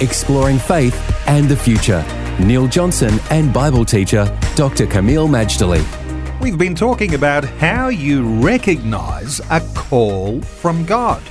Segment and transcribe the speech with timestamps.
[0.00, 0.96] Exploring faith
[1.28, 2.02] and the future.
[2.40, 4.86] Neil Johnson and Bible teacher Dr.
[4.86, 5.84] Kameel Majdali.
[6.40, 11.22] We've been talking about how you recognize a call from God.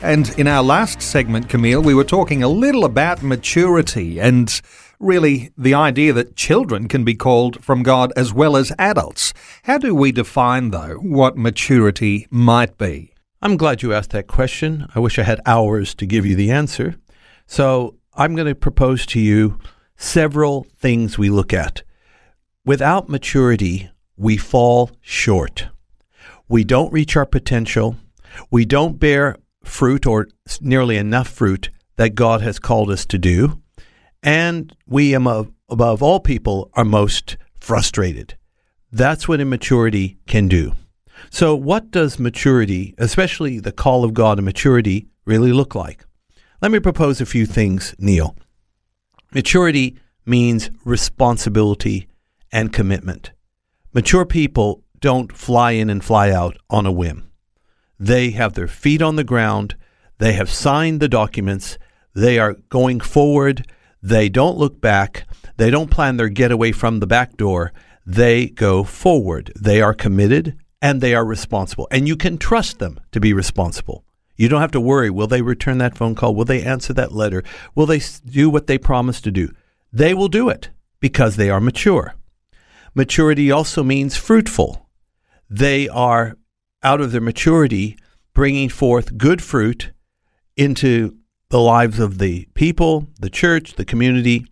[0.00, 4.58] And in our last segment, Kameel, we were talking a little about maturity and
[4.98, 9.34] really the idea that children can be called from God as well as adults.
[9.64, 13.12] How do we define, though, what maturity might be?
[13.42, 14.86] I'm glad you asked that question.
[14.94, 16.96] I wish I had hours to give you the answer.
[17.48, 19.58] So I'm going to propose to you
[19.96, 21.82] several things we look at.
[22.64, 25.68] Without maturity, we fall short.
[26.48, 27.96] We don't reach our potential.
[28.50, 30.28] We don't bear fruit or
[30.60, 33.60] nearly enough fruit that God has called us to do.
[34.22, 35.50] And we, above,
[36.02, 38.36] all people, are most frustrated.
[38.92, 40.72] That's what immaturity can do.
[41.30, 46.04] So, what does maturity, especially the call of God and maturity, really look like?
[46.60, 48.36] Let me propose a few things, Neil.
[49.32, 52.08] Maturity means responsibility
[52.50, 53.30] and commitment.
[53.94, 57.30] Mature people don't fly in and fly out on a whim.
[57.98, 59.76] They have their feet on the ground,
[60.18, 61.78] they have signed the documents,
[62.14, 63.64] they are going forward,
[64.02, 65.26] they don't look back,
[65.58, 67.72] they don't plan their getaway from the back door,
[68.04, 69.52] they go forward.
[69.54, 71.86] They are committed and they are responsible.
[71.90, 74.04] And you can trust them to be responsible.
[74.38, 76.34] You don't have to worry will they return that phone call?
[76.34, 77.42] Will they answer that letter?
[77.74, 79.50] Will they do what they promised to do?
[79.92, 82.14] They will do it because they are mature.
[82.94, 84.88] Maturity also means fruitful.
[85.50, 86.36] They are,
[86.82, 87.98] out of their maturity,
[88.32, 89.90] bringing forth good fruit
[90.56, 91.16] into
[91.50, 94.46] the lives of the people, the church, the community.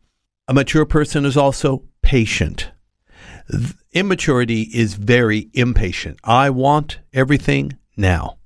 [0.49, 2.73] A mature person is also patient.
[3.93, 6.19] Immaturity is very impatient.
[6.25, 8.39] I want everything now.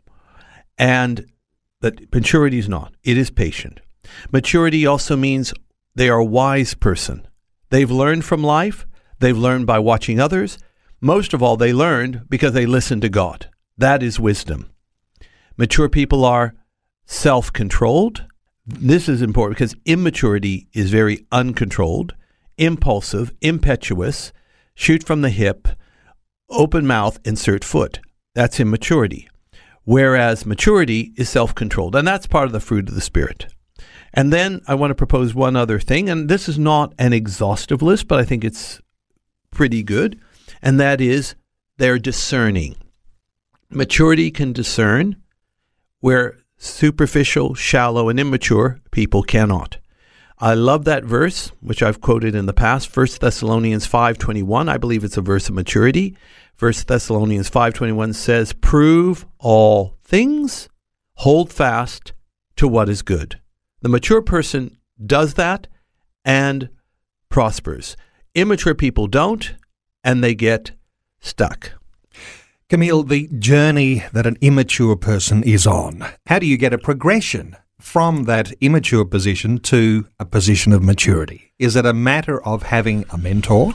[0.81, 1.27] And
[1.83, 2.95] that maturity is not.
[3.05, 3.81] It is patient.
[4.33, 5.53] Maturity also means
[5.95, 7.29] they are a wise person.
[7.69, 8.87] They've learned from life,
[9.19, 10.59] they've learned by watching others.
[10.99, 13.51] Most of all, they learned because they listened to God.
[13.77, 14.71] That is wisdom.
[15.59, 16.55] Mature people are
[17.05, 18.25] self controlled.
[18.65, 22.15] This is important because immaturity is very uncontrolled,
[22.57, 24.33] impulsive, impetuous,
[24.75, 25.69] shoot from the hip,
[26.49, 28.01] open mouth, insert foot.
[28.35, 29.29] That's immaturity
[29.85, 31.97] whereas maturity is self controlled.
[31.97, 33.47] And that's part of the fruit of the Spirit.
[34.13, 37.81] And then I want to propose one other thing, and this is not an exhaustive
[37.81, 38.81] list, but I think it's
[39.51, 40.21] pretty good,
[40.61, 41.35] and that is
[41.79, 42.77] they're discerning.
[43.71, 45.17] Maturity can discern
[46.01, 49.79] where superficial, shallow, and immature people cannot.
[50.43, 54.71] I love that verse, which I've quoted in the past, 1 Thessalonians 5.21.
[54.71, 56.17] I believe it's a verse of maturity.
[56.59, 60.69] 1 Thessalonians 5:21 says, "Prove all things,
[61.17, 62.15] hold fast
[62.57, 63.41] to what is good."
[63.83, 65.69] The mature person does that
[66.25, 66.71] and
[67.29, 67.97] prospers.
[68.35, 69.55] Immature people don't
[70.03, 70.73] and they get
[71.21, 71.73] stuck.
[72.71, 77.57] Kameel, the journey that an immature person is on, how do you get a progression
[77.81, 81.53] from that immature position to a position of maturity?
[81.59, 83.73] Is it a matter of having a mentor?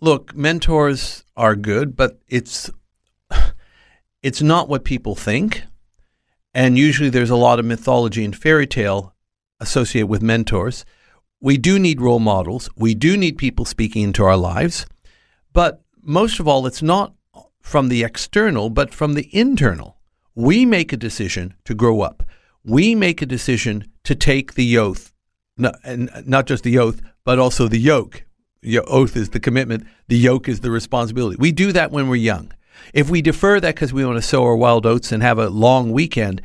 [0.00, 2.70] Look, mentors are good, but it's
[4.22, 5.62] it's not what people think.
[6.54, 9.14] And usually there's a lot of mythology and fairy tale
[9.60, 10.84] associated with mentors.
[11.40, 12.70] We do need role models.
[12.76, 14.86] We do need people speaking into our lives.
[15.52, 17.12] But most of all, it's not
[17.60, 19.98] from the external, but from the internal.
[20.34, 22.22] We make a decision to grow up.
[22.66, 25.12] We make a decision to take the oath,
[25.84, 28.26] and not just the oath, but also the yoke
[28.66, 31.36] your oath is the commitment, the yoke is the responsibility.
[31.38, 32.52] We do that when we're young.
[32.92, 35.48] If we defer that because we want to sow our wild oats and have a
[35.48, 36.42] long weekend,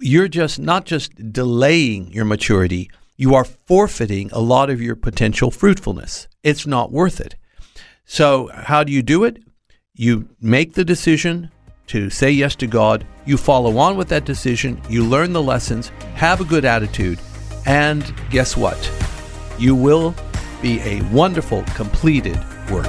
[0.00, 5.50] you're just not just delaying your maturity, you are forfeiting a lot of your potential
[5.50, 6.28] fruitfulness.
[6.42, 7.36] It's not worth it.
[8.04, 9.42] So, how do you do it?
[9.94, 11.50] You make the decision
[11.88, 15.88] to say yes to God, you follow on with that decision, you learn the lessons,
[16.14, 17.18] have a good attitude,
[17.66, 18.90] and guess what?
[19.58, 20.14] You will
[20.62, 22.38] be a wonderful, completed
[22.70, 22.86] work.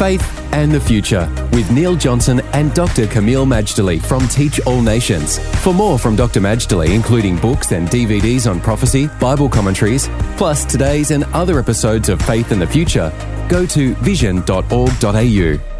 [0.00, 3.06] Faith and the Future with Neil Johnson and Dr.
[3.06, 5.38] Kameel Majdali from Teach All Nations.
[5.62, 6.40] For more from Dr.
[6.40, 12.20] Majdali, including books and DVDs on prophecy, Bible commentaries, plus today's and other episodes of
[12.22, 13.12] Faith and the Future,
[13.48, 15.79] go to vision.org.au.